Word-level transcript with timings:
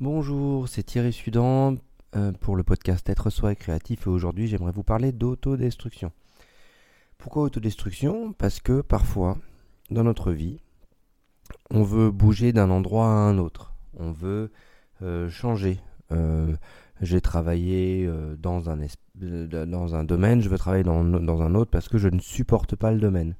Bonjour, 0.00 0.68
c'est 0.68 0.84
Thierry 0.84 1.12
Sudan 1.12 1.74
euh, 2.14 2.30
pour 2.30 2.54
le 2.54 2.62
podcast 2.62 3.08
Être 3.08 3.30
soi 3.30 3.50
et 3.50 3.56
créatif 3.56 4.06
et 4.06 4.10
aujourd'hui 4.10 4.46
j'aimerais 4.46 4.70
vous 4.70 4.84
parler 4.84 5.10
d'autodestruction. 5.10 6.12
Pourquoi 7.18 7.42
autodestruction? 7.42 8.32
Parce 8.32 8.60
que 8.60 8.80
parfois 8.80 9.38
dans 9.90 10.04
notre 10.04 10.30
vie 10.30 10.60
on 11.72 11.82
veut 11.82 12.12
bouger 12.12 12.52
d'un 12.52 12.70
endroit 12.70 13.06
à 13.06 13.08
un 13.08 13.38
autre, 13.38 13.72
on 13.98 14.12
veut 14.12 14.52
euh, 15.02 15.28
changer. 15.28 15.80
Euh, 16.12 16.54
j'ai 17.00 17.20
travaillé 17.20 18.08
dans, 18.38 18.70
un 18.70 18.78
dans 19.16 19.96
un 19.96 20.04
domaine, 20.04 20.40
je 20.40 20.48
veux 20.48 20.58
travailler 20.58 20.84
dans, 20.84 21.02
dans 21.02 21.42
un 21.42 21.56
autre 21.56 21.72
parce 21.72 21.88
que 21.88 21.98
je 21.98 22.08
ne 22.08 22.20
supporte 22.20 22.76
pas 22.76 22.92
le 22.92 23.00
domaine. 23.00 23.34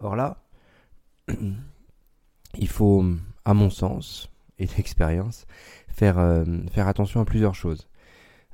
Or 0.00 0.16
là, 0.16 0.44
il 2.58 2.68
faut, 2.68 3.02
à 3.46 3.54
mon 3.54 3.70
sens, 3.70 4.28
et 4.58 4.66
d'expérience, 4.76 5.46
faire, 5.88 6.18
euh, 6.18 6.44
faire 6.70 6.88
attention 6.88 7.20
à 7.20 7.24
plusieurs 7.24 7.54
choses. 7.54 7.88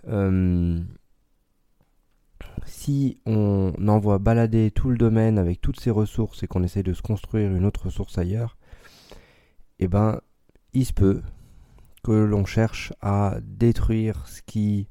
Euh, 0.08 0.80
si 2.64 3.18
on 3.26 3.72
envoie 3.88 4.18
balader 4.18 4.70
tout 4.70 4.90
le 4.90 4.96
domaine 4.96 5.38
avec 5.38 5.60
toutes 5.60 5.80
ses 5.80 5.90
ressources 5.90 6.42
et 6.42 6.46
qu'on 6.46 6.62
essaie 6.62 6.82
de 6.82 6.92
se 6.92 7.02
construire 7.02 7.54
une 7.54 7.64
autre 7.64 7.86
ressource 7.86 8.18
ailleurs, 8.18 8.56
eh 9.78 9.88
ben, 9.88 10.20
il 10.72 10.84
se 10.84 10.92
peut 10.92 11.22
que 12.02 12.12
l'on 12.12 12.44
cherche 12.44 12.92
à 13.00 13.36
détruire 13.42 14.26
ce 14.26 14.42
qui 14.42 14.88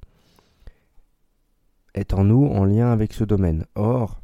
est 1.94 2.14
en 2.14 2.24
nous 2.24 2.46
en 2.46 2.66
lien 2.66 2.92
avec 2.92 3.14
ce 3.14 3.24
domaine. 3.24 3.66
Or, 3.76 4.22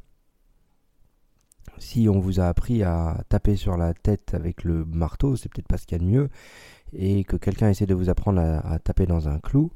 si 1.78 2.08
on 2.10 2.20
vous 2.20 2.40
a 2.40 2.46
appris 2.46 2.84
à 2.84 3.24
taper 3.30 3.56
sur 3.56 3.78
la 3.78 3.94
tête 3.94 4.34
avec 4.34 4.64
le 4.64 4.86
marteau, 4.86 5.36
c'est 5.36 5.50
peut-être 5.50 5.68
pas 5.68 5.78
ce 5.78 5.86
qu'il 5.86 5.98
y 5.98 6.02
a 6.02 6.04
de 6.04 6.10
mieux, 6.10 6.30
et 6.94 7.24
que 7.24 7.36
quelqu'un 7.36 7.70
essaie 7.70 7.86
de 7.86 7.94
vous 7.94 8.10
apprendre 8.10 8.40
à, 8.42 8.80
taper 8.80 9.06
dans 9.06 9.28
un 9.28 9.40
clou, 9.40 9.72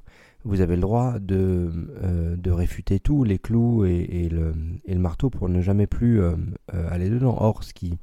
vous 0.45 0.62
avez 0.62 0.76
le 0.76 0.81
droit 0.81 1.20
de, 1.20 1.70
euh, 2.02 2.35
de 2.38 2.51
réfuter 2.51 2.99
tous 2.99 3.23
les 3.23 3.40
clous 3.40 3.85
et, 3.85 4.29
le, 4.29 4.54
et, 4.85 4.93
le, 4.93 4.99
marteau 4.99 5.29
pour 5.29 5.49
ne 5.49 5.62
jamais 5.62 5.85
plus 5.85 6.21
euh, 6.21 6.35
euh, 6.73 6.88
aller 6.90 7.10
dedans. 7.10 7.35
Or, 7.40 7.63
ce 7.63 7.73
qui, 7.73 7.98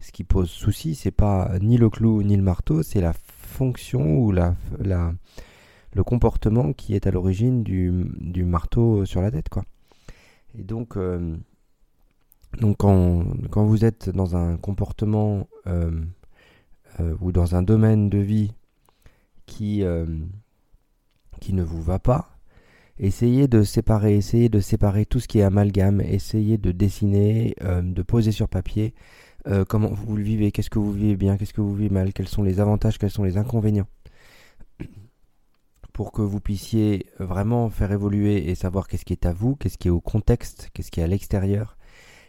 ce 0.00 0.10
qui 0.10 0.24
pose 0.24 0.50
souci, 0.50 0.96
c'est 0.96 1.12
pas 1.12 1.52
ni 1.60 1.78
le 1.78 1.88
clou 1.88 2.22
ni 2.24 2.36
le 2.36 2.42
marteau, 2.42 2.82
c'est 2.82 3.00
la 3.00 3.12
fonction 3.12 4.18
ou 4.18 4.32
la, 4.32 4.56
la, 4.80 5.12
le 5.94 6.02
comportement 6.02 6.72
qui 6.72 6.94
est 6.94 7.06
à 7.06 7.12
l'origine 7.12 7.62
du, 7.62 8.06
du, 8.20 8.44
marteau 8.44 9.04
sur 9.04 9.22
la 9.22 9.30
tête. 9.30 9.48
Quoi. 9.48 9.64
Et 10.58 10.64
donc, 10.64 10.96
donc 12.60 12.78
quand, 12.78 13.64
vous 13.64 13.84
êtes 13.84 14.10
dans 14.10 14.36
un 14.36 14.56
comportement 14.56 15.46
euh, 17.00 17.14
ou 17.20 17.32
dans 17.32 17.54
un 17.54 17.62
domaine 17.62 18.08
de 18.08 18.18
vie 18.18 18.52
qui, 19.46 19.84
euh, 19.84 20.06
qui 21.40 21.52
ne 21.52 21.62
vous 21.62 21.80
va 21.80 21.98
pas, 21.98 22.38
essayez 22.98 23.46
de 23.46 23.62
séparer, 23.62 24.16
essayez 24.16 24.48
de 24.48 24.58
séparer 24.58 25.06
tout 25.06 25.20
ce 25.20 25.28
qui 25.28 25.38
est 25.38 25.42
amalgame, 25.42 26.00
essayez 26.00 26.58
de 26.58 26.72
dessiner, 26.72 27.54
euh, 27.62 27.82
de 27.82 28.02
poser 28.02 28.32
sur 28.32 28.48
papier 28.48 28.94
comment 29.66 29.88
vous 29.88 30.14
le 30.14 30.22
vivez, 30.22 30.52
qu'est-ce 30.52 30.68
que 30.68 30.78
vous 30.78 30.92
vivez 30.92 31.16
bien, 31.16 31.38
qu'est-ce 31.38 31.54
que 31.54 31.62
vous 31.62 31.74
vivez 31.74 31.88
mal, 31.88 32.12
quels 32.12 32.28
sont 32.28 32.42
les 32.42 32.60
avantages, 32.60 32.98
quels 32.98 33.10
sont 33.10 33.24
les 33.24 33.38
inconvénients. 33.38 33.86
Pour 35.94 36.12
que 36.12 36.20
vous 36.20 36.38
puissiez 36.38 37.06
vraiment 37.18 37.70
faire 37.70 37.90
évoluer 37.90 38.50
et 38.50 38.54
savoir 38.54 38.88
qu'est-ce 38.88 39.06
qui 39.06 39.14
est 39.14 39.24
à 39.24 39.32
vous, 39.32 39.56
qu'est-ce 39.56 39.78
qui 39.78 39.88
est 39.88 39.92
au 39.92 40.02
contexte, 40.02 40.68
qu'est-ce 40.74 40.90
qui 40.90 41.00
est 41.00 41.02
à 41.02 41.06
l'extérieur, 41.06 41.77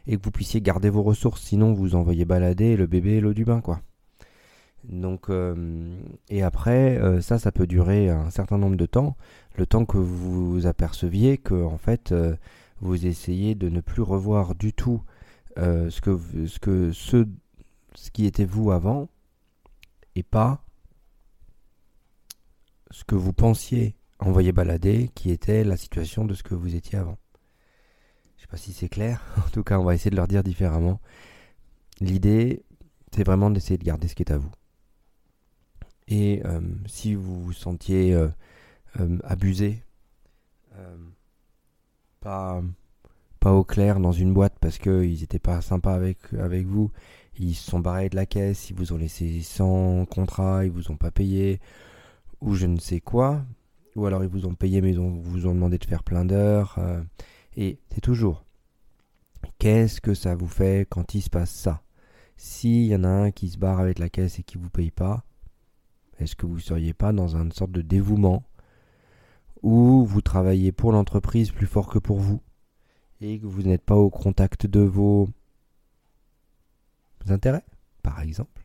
et 0.07 0.17
que 0.17 0.23
vous 0.23 0.31
puissiez 0.31 0.61
garder 0.61 0.89
vos 0.89 1.03
ressources, 1.03 1.41
sinon 1.41 1.73
vous 1.73 1.95
envoyez 1.95 2.25
balader 2.25 2.75
le 2.75 2.87
bébé 2.87 3.17
et 3.17 3.21
l'eau 3.21 3.33
du 3.33 3.45
bain, 3.45 3.61
quoi. 3.61 3.81
Euh, 5.29 5.99
et 6.29 6.41
après, 6.41 6.97
euh, 6.97 7.21
ça, 7.21 7.39
ça 7.39 7.51
peut 7.51 7.67
durer 7.67 8.09
un 8.09 8.29
certain 8.29 8.57
nombre 8.57 8.77
de 8.77 8.85
temps, 8.85 9.15
le 9.57 9.65
temps 9.65 9.85
que 9.85 9.97
vous 9.97 10.65
aperceviez 10.65 11.37
que, 11.37 11.63
en 11.63 11.77
fait, 11.77 12.11
euh, 12.11 12.35
vous 12.81 13.05
essayez 13.05 13.55
de 13.55 13.69
ne 13.69 13.81
plus 13.81 14.01
revoir 14.01 14.55
du 14.55 14.73
tout 14.73 15.01
ce 15.57 15.89
qui 18.13 18.25
était 18.25 18.45
vous 18.45 18.71
avant, 18.71 19.09
et 20.15 20.23
pas 20.23 20.63
ce 22.91 23.03
que 23.03 23.15
vous 23.15 23.33
pensiez 23.33 23.95
envoyer 24.19 24.53
balader, 24.53 25.09
qui 25.15 25.31
était 25.31 25.65
la 25.65 25.75
situation 25.75 26.23
de 26.23 26.33
ce 26.33 26.43
que 26.43 26.55
vous 26.55 26.75
étiez 26.75 26.97
avant. 26.97 27.17
Je 28.39 28.43
sais 28.43 28.47
pas 28.47 28.57
si 28.57 28.71
c'est 28.71 28.87
clair. 28.87 29.21
En 29.37 29.49
tout 29.49 29.63
cas, 29.63 29.77
on 29.77 29.83
va 29.83 29.93
essayer 29.93 30.11
de 30.11 30.15
leur 30.15 30.29
dire 30.29 30.43
différemment. 30.43 31.01
L'idée, 31.99 32.63
c'est 33.11 33.25
vraiment 33.25 33.49
d'essayer 33.49 33.77
de 33.77 33.83
garder 33.83 34.07
ce 34.07 34.15
qui 34.15 34.23
est 34.23 34.31
à 34.31 34.37
vous. 34.37 34.51
Et 36.07 36.41
euh, 36.45 36.61
si 36.87 37.15
vous 37.15 37.41
vous 37.41 37.51
sentiez 37.51 38.13
euh, 38.13 38.29
euh, 38.99 39.17
abusé, 39.25 39.83
pas, 42.21 42.61
pas 43.41 43.51
au 43.51 43.65
clair 43.65 43.99
dans 43.99 44.13
une 44.13 44.33
boîte 44.33 44.55
parce 44.61 44.77
qu'ils 44.77 45.19
n'étaient 45.19 45.37
pas 45.37 45.59
sympas 45.59 45.93
avec, 45.93 46.17
avec 46.39 46.65
vous, 46.65 46.89
ils 47.37 47.53
se 47.53 47.69
sont 47.69 47.79
barrés 47.79 48.07
de 48.07 48.15
la 48.15 48.25
caisse, 48.25 48.69
ils 48.69 48.75
vous 48.77 48.93
ont 48.93 48.97
laissé 48.97 49.41
sans 49.41 50.05
contrat, 50.05 50.63
ils 50.63 50.71
vous 50.71 50.89
ont 50.89 50.95
pas 50.95 51.11
payé, 51.11 51.59
ou 52.39 52.55
je 52.55 52.65
ne 52.65 52.79
sais 52.79 53.01
quoi, 53.01 53.43
ou 53.97 54.05
alors 54.05 54.23
ils 54.23 54.29
vous 54.29 54.45
ont 54.45 54.55
payé 54.55 54.79
mais 54.79 54.91
ils 54.91 54.99
vous 54.99 55.47
ont 55.47 55.53
demandé 55.53 55.77
de 55.77 55.85
faire 55.85 56.03
plein 56.03 56.23
d'heures, 56.23 56.79
et 57.59 57.77
c'est 57.91 57.99
toujours, 57.99 58.45
qu'est-ce 59.57 59.99
que 59.99 60.13
ça 60.13 60.33
vous 60.33 60.47
fait 60.47 60.87
quand 60.89 61.13
il 61.13 61.21
se 61.21 61.29
passe 61.29 61.51
ça? 61.51 61.83
S'il 62.37 62.85
y 62.85 62.95
en 62.95 63.03
a 63.03 63.09
un 63.09 63.31
qui 63.31 63.49
se 63.49 63.57
barre 63.57 63.81
avec 63.81 63.99
la 63.99 64.07
caisse 64.07 64.39
et 64.39 64.43
qui 64.43 64.57
vous 64.57 64.69
paye 64.69 64.91
pas, 64.91 65.25
est-ce 66.19 66.37
que 66.37 66.45
vous 66.45 66.55
ne 66.55 66.61
seriez 66.61 66.93
pas 66.93 67.11
dans 67.11 67.35
une 67.35 67.51
sorte 67.51 67.71
de 67.71 67.81
dévouement? 67.81 68.45
Où 69.61 70.05
vous 70.05 70.21
travaillez 70.21 70.71
pour 70.71 70.93
l'entreprise 70.93 71.51
plus 71.51 71.67
fort 71.67 71.87
que 71.87 71.99
pour 71.99 72.17
vous 72.17 72.41
et 73.19 73.39
que 73.39 73.45
vous 73.45 73.63
n'êtes 73.63 73.83
pas 73.83 73.97
au 73.97 74.09
contact 74.09 74.65
de 74.65 74.79
vos 74.79 75.27
intérêts, 77.27 77.65
par 78.03 78.21
exemple? 78.21 78.63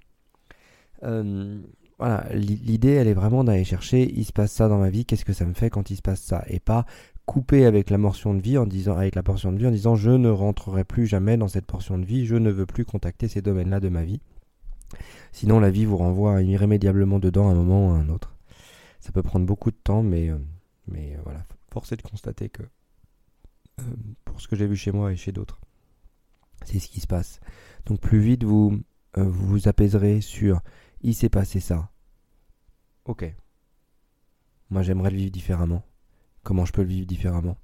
Euh, 1.02 1.60
Voilà, 1.98 2.26
l'idée, 2.32 2.90
elle 2.90 3.06
est 3.06 3.14
vraiment 3.14 3.44
d'aller 3.44 3.64
chercher 3.64 4.12
il 4.16 4.24
se 4.24 4.32
passe 4.32 4.52
ça 4.52 4.68
dans 4.68 4.78
ma 4.78 4.90
vie, 4.90 5.04
qu'est-ce 5.04 5.24
que 5.24 5.32
ça 5.32 5.44
me 5.44 5.54
fait 5.54 5.70
quand 5.70 5.90
il 5.90 5.96
se 5.96 6.02
passe 6.02 6.20
ça? 6.20 6.44
Et 6.48 6.58
pas 6.58 6.86
couper 7.26 7.64
avec 7.64 7.90
la 7.90 7.98
portion 7.98 8.34
de 8.34 8.40
vie 8.40 8.58
en 8.58 8.66
disant 8.66 8.96
avec 8.96 9.14
la 9.14 9.22
portion 9.22 9.52
de 9.52 9.58
vie 9.58 9.66
en 9.66 9.70
disant 9.70 9.96
je 9.96 10.10
ne 10.10 10.28
rentrerai 10.28 10.84
plus 10.84 11.06
jamais 11.06 11.36
dans 11.36 11.48
cette 11.48 11.66
portion 11.66 11.98
de 11.98 12.04
vie, 12.04 12.26
je 12.26 12.34
ne 12.34 12.50
veux 12.50 12.66
plus 12.66 12.84
contacter 12.84 13.28
ces 13.28 13.42
domaines-là 13.42 13.80
de 13.80 13.88
ma 13.88 14.04
vie. 14.04 14.20
Sinon, 15.32 15.60
la 15.60 15.70
vie 15.70 15.84
vous 15.84 15.96
renvoie 15.96 16.42
irrémédiablement 16.42 17.18
dedans 17.18 17.48
à 17.48 17.52
un 17.52 17.54
moment 17.54 17.88
ou 17.88 17.90
à 17.92 17.96
un 17.96 18.08
autre. 18.08 18.34
Ça 19.00 19.12
peut 19.12 19.22
prendre 19.22 19.46
beaucoup 19.46 19.70
de 19.70 19.76
temps, 19.76 20.02
mais, 20.02 20.30
euh, 20.30 20.38
mais 20.86 21.14
euh, 21.14 21.20
voilà, 21.24 21.44
force 21.72 21.92
est 21.92 21.96
de 21.96 22.02
constater 22.02 22.48
que 22.48 22.62
euh, 22.62 23.82
pour 24.24 24.40
ce 24.40 24.48
que 24.48 24.56
j'ai 24.56 24.66
vu 24.66 24.76
chez 24.76 24.92
moi 24.92 25.12
et 25.12 25.16
chez 25.16 25.32
d'autres, 25.32 25.60
c'est 26.64 26.78
ce 26.78 26.88
qui 26.88 27.00
se 27.00 27.06
passe. 27.06 27.40
Donc 27.86 28.00
plus 28.00 28.20
vite 28.20 28.44
vous 28.44 28.80
vous 29.16 29.68
apaiserez 29.68 30.20
sur 30.20 30.60
il 31.04 31.14
s'est 31.14 31.28
passé 31.28 31.60
ça. 31.60 31.90
Ok. 33.04 33.32
Moi 34.70 34.82
j'aimerais 34.82 35.10
le 35.10 35.18
vivre 35.18 35.30
différemment. 35.30 35.84
Comment 36.42 36.64
je 36.64 36.72
peux 36.72 36.82
le 36.82 36.88
vivre 36.88 37.06
différemment? 37.06 37.56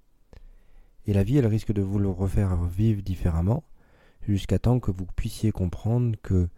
Et 1.06 1.12
la 1.12 1.24
vie, 1.24 1.38
elle 1.38 1.46
risque 1.46 1.72
de 1.72 1.82
vous 1.82 1.98
le 1.98 2.10
refaire 2.10 2.62
vivre 2.64 3.02
différemment 3.02 3.64
jusqu'à 4.20 4.58
temps 4.58 4.78
que 4.78 4.90
vous 4.90 5.06
puissiez 5.06 5.50
comprendre 5.50 6.16
que 6.22 6.48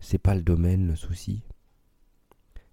c'est 0.00 0.18
pas 0.18 0.34
le 0.34 0.42
domaine 0.42 0.88
le 0.88 0.96
souci. 0.96 1.42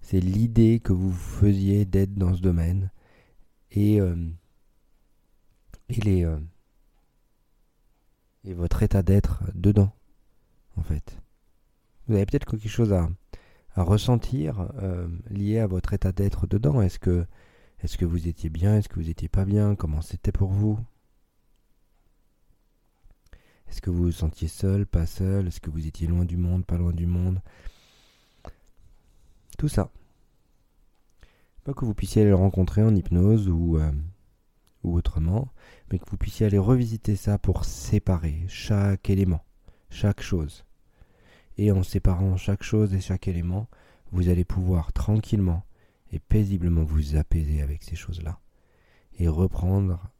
C'est 0.01 0.19
l'idée 0.19 0.79
que 0.79 0.91
vous 0.91 1.13
faisiez 1.13 1.85
d'être 1.85 2.15
dans 2.15 2.33
ce 2.33 2.41
domaine 2.41 2.89
et, 3.69 4.01
euh, 4.01 4.27
et, 5.89 6.01
les, 6.01 6.25
euh, 6.25 6.39
et 8.43 8.55
votre 8.55 8.81
état 8.81 9.03
d'être 9.03 9.43
dedans, 9.53 9.93
en 10.75 10.81
fait. 10.81 11.21
Vous 12.07 12.15
avez 12.15 12.25
peut-être 12.25 12.49
quelque 12.49 12.67
chose 12.67 12.91
à, 12.91 13.03
à 13.03 13.09
ressentir 13.75 14.69
euh, 14.81 15.07
lié 15.29 15.59
à 15.59 15.67
votre 15.67 15.93
état 15.93 16.11
d'être 16.11 16.47
dedans. 16.47 16.81
Est-ce 16.81 16.99
que, 16.99 17.25
est-ce 17.81 17.97
que 17.97 18.05
vous 18.05 18.27
étiez 18.27 18.49
bien 18.49 18.77
Est-ce 18.77 18.89
que 18.89 18.99
vous 18.99 19.09
étiez 19.09 19.29
pas 19.29 19.45
bien? 19.45 19.75
Comment 19.75 20.01
c'était 20.01 20.31
pour 20.31 20.51
vous? 20.51 20.79
Est-ce 23.69 23.81
que 23.81 23.89
vous 23.89 24.03
vous 24.03 24.11
sentiez 24.11 24.49
seul, 24.49 24.85
pas 24.85 25.05
seul? 25.05 25.47
Est-ce 25.47 25.61
que 25.61 25.69
vous 25.69 25.87
étiez 25.87 26.07
loin 26.07 26.25
du 26.25 26.35
monde, 26.35 26.65
pas 26.65 26.77
loin 26.77 26.91
du 26.91 27.05
monde? 27.05 27.41
Tout 29.57 29.69
ça. 29.69 29.89
Pas 31.63 31.73
que 31.73 31.85
vous 31.85 31.93
puissiez 31.93 32.23
aller 32.23 32.31
le 32.31 32.35
rencontrer 32.35 32.83
en 32.83 32.93
hypnose 32.93 33.47
ou, 33.47 33.77
euh, 33.77 33.91
ou 34.83 34.95
autrement, 34.95 35.53
mais 35.91 35.99
que 35.99 36.09
vous 36.09 36.17
puissiez 36.17 36.47
aller 36.47 36.57
revisiter 36.57 37.15
ça 37.15 37.37
pour 37.37 37.63
séparer 37.63 38.43
chaque 38.47 39.09
élément, 39.09 39.45
chaque 39.89 40.21
chose. 40.21 40.65
Et 41.61 41.71
en 41.71 41.83
séparant 41.83 42.37
chaque 42.37 42.63
chose 42.63 42.95
et 42.95 43.01
chaque 43.01 43.27
élément, 43.27 43.67
vous 44.11 44.29
allez 44.29 44.43
pouvoir 44.43 44.93
tranquillement 44.93 45.63
et 46.11 46.17
paisiblement 46.17 46.83
vous 46.83 47.17
apaiser 47.17 47.61
avec 47.61 47.83
ces 47.83 47.95
choses-là 47.95 48.39
et 49.19 49.27
reprendre 49.27 50.11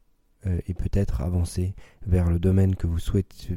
euh, 0.46 0.60
et 0.68 0.74
peut-être 0.74 1.20
avancer 1.20 1.74
vers 2.06 2.30
le 2.30 2.38
domaine 2.38 2.76
que 2.76 2.86
vous 2.86 3.00
souhaitez, 3.00 3.56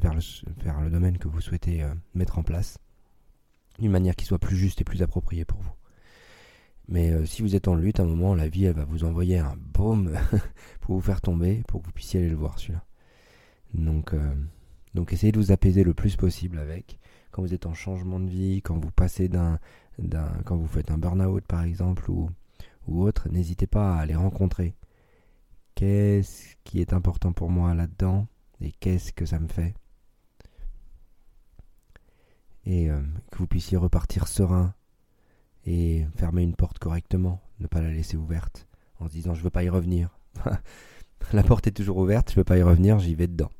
euh, 1.83 1.93
mettre 2.15 2.39
en 2.39 2.43
place 2.43 2.79
d'une 3.77 3.91
manière 3.91 4.15
qui 4.15 4.25
soit 4.25 4.39
plus 4.39 4.57
juste 4.57 4.81
et 4.81 4.83
plus 4.83 5.03
appropriée 5.03 5.45
pour 5.45 5.59
vous. 5.59 5.75
Mais 6.87 7.11
euh, 7.11 7.27
si 7.27 7.43
vous 7.43 7.55
êtes 7.55 7.67
en 7.67 7.75
lutte, 7.75 7.99
à 7.99 8.03
un 8.03 8.07
moment, 8.07 8.33
la 8.33 8.47
vie, 8.47 8.65
elle 8.65 8.73
va 8.73 8.85
vous 8.85 9.03
envoyer 9.03 9.37
un 9.37 9.55
baume 9.57 10.17
pour 10.81 10.95
vous 10.95 11.01
faire 11.01 11.21
tomber, 11.21 11.61
pour 11.67 11.81
que 11.83 11.85
vous 11.85 11.93
puissiez 11.93 12.19
aller 12.19 12.29
le 12.29 12.35
voir, 12.35 12.57
celui-là. 12.57 12.83
Donc 13.75 15.13
essayez 15.13 15.31
de 15.31 15.37
vous 15.37 15.51
apaiser 15.51 15.83
le 15.83 15.93
plus 15.93 16.15
possible 16.15 16.57
avec. 16.57 16.97
Quand 17.35 17.41
vous 17.41 17.53
êtes 17.53 17.65
en 17.65 17.73
changement 17.73 18.21
de 18.21 18.29
vie, 18.29 18.61
quand 18.61 18.77
vous 18.77 18.91
passez 18.91 19.27
d'un, 19.27 19.59
quand 20.45 20.55
vous 20.55 20.67
faites 20.67 20.89
un 20.89 20.97
burn-out 20.97 21.43
par 21.45 21.63
exemple 21.63 22.09
ou, 22.09 22.29
autre, 22.87 23.27
n'hésitez 23.27 23.67
pas 23.67 23.97
à 23.97 24.05
les 24.05 24.15
rencontrer. 24.15 24.73
Qu'est-ce 25.75 26.55
qui 26.63 26.79
est 26.79 26.93
important 26.93 27.33
pour 27.33 27.49
moi 27.49 27.73
là-dedans 27.73 28.25
et 28.61 28.71
qu'est-ce 28.71 29.11
que 29.11 29.25
ça 29.25 29.39
me 29.39 29.49
fait? 29.49 29.73
Et 32.63 32.89
euh, 32.89 33.01
que 33.31 33.39
vous 33.39 33.47
puissiez 33.47 33.75
repartir 33.75 34.29
serein 34.29 34.73
et 35.65 36.05
fermer 36.15 36.43
une 36.43 36.55
porte 36.55 36.79
correctement, 36.79 37.41
ne 37.59 37.67
pas 37.67 37.81
la 37.81 37.91
laisser 37.91 38.15
ouverte 38.15 38.65
en 39.01 39.07
se 39.07 39.11
disant 39.11 39.33
je 39.33 39.43
veux 39.43 39.49
pas 39.49 39.65
y 39.65 39.69
revenir. 39.69 40.17
la 41.33 41.43
porte 41.43 41.67
est 41.67 41.71
toujours 41.71 41.97
ouverte, 41.97 42.31
je 42.31 42.37
veux 42.37 42.45
pas 42.45 42.57
y 42.57 42.63
revenir, 42.63 42.97
j'y 42.99 43.13
vais 43.13 43.27
dedans. 43.27 43.51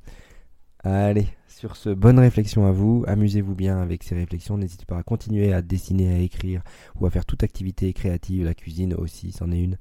Allez, 0.88 1.28
sur 1.48 1.76
ce, 1.78 1.90
bonne 1.90 2.20
réflexion 2.20 2.68
à 2.68 2.72
vous, 2.72 3.04
amusez-vous 3.08 3.56
bien 3.56 3.82
avec 3.82 4.04
ces 4.04 4.14
réflexions, 4.14 4.56
n'hésitez 4.56 4.86
pas 4.86 5.00
à 5.00 5.02
continuer 5.02 5.52
à 5.52 5.64
dessiner, 5.64 6.14
à 6.14 6.20
écrire 6.20 6.62
ou 6.94 7.08
à 7.08 7.10
faire 7.10 7.26
toute 7.26 7.42
activité 7.42 7.92
créative, 7.92 8.44
la 8.44 8.54
cuisine 8.54 8.94
aussi, 8.94 9.32
c'en 9.32 9.52
est 9.52 9.64
une. 9.64 9.80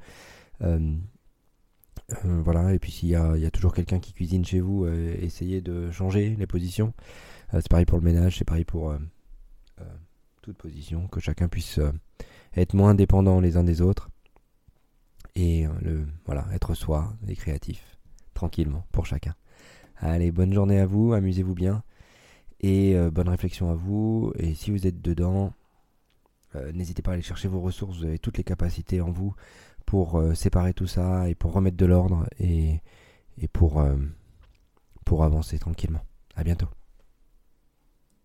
Euh, 0.62 0.94
euh, 2.24 2.40
voilà, 2.42 2.72
et 2.72 2.78
puis 2.78 2.90
s'il 2.90 3.10
y, 3.10 3.16
a, 3.16 3.50
toujours 3.50 3.74
quelqu'un 3.74 3.98
qui 3.98 4.14
cuisine 4.14 4.46
chez 4.46 4.60
vous, 4.60 4.86
euh, 4.86 5.14
essayez 5.20 5.60
de 5.60 5.90
changer 5.90 6.36
les 6.38 6.46
positions. 6.46 6.94
c'est 7.52 7.68
pareil 7.68 7.84
pour 7.84 7.98
le 7.98 8.04
ménage, 8.04 8.38
c'est 8.38 8.46
pareil 8.46 8.64
pour 8.64 8.96
toute 10.40 10.56
position, 10.56 11.06
que 11.08 11.20
chacun 11.20 11.48
puisse 11.48 11.80
être 12.56 12.72
moins 12.72 12.94
dépendant 12.94 13.40
les 13.40 13.58
uns 13.58 13.64
des 13.64 13.82
autres 13.82 14.08
et 15.34 15.66
le, 15.82 16.06
voilà, 16.24 16.46
être 16.54 16.72
soi 16.72 17.12
et 17.28 17.36
créatif, 17.36 17.98
tranquillement, 18.32 18.86
pour 18.90 19.04
chacun. 19.04 19.34
Allez, 19.96 20.32
bonne 20.32 20.52
journée 20.52 20.80
à 20.80 20.86
vous, 20.86 21.12
amusez-vous 21.12 21.54
bien. 21.54 21.82
Et 22.60 22.96
euh, 22.96 23.10
bonne 23.10 23.28
réflexion 23.28 23.70
à 23.70 23.74
vous. 23.74 24.32
Et 24.38 24.54
si 24.54 24.70
vous 24.70 24.86
êtes 24.86 25.00
dedans, 25.00 25.52
euh, 26.56 26.72
n'hésitez 26.72 27.02
pas 27.02 27.12
à 27.12 27.14
aller 27.14 27.22
chercher 27.22 27.48
vos 27.48 27.60
ressources. 27.60 27.98
Vous 27.98 28.04
avez 28.04 28.18
toutes 28.18 28.38
les 28.38 28.44
capacités 28.44 29.00
en 29.00 29.10
vous 29.10 29.34
pour 29.86 30.18
euh, 30.18 30.34
séparer 30.34 30.74
tout 30.74 30.86
ça 30.86 31.28
et 31.28 31.34
pour 31.34 31.52
remettre 31.52 31.76
de 31.76 31.86
l'ordre 31.86 32.26
et, 32.38 32.80
pour, 33.52 33.84
pour 35.04 35.24
avancer 35.24 35.58
tranquillement. 35.58 36.04
À 36.36 36.44
bientôt. 36.44 36.68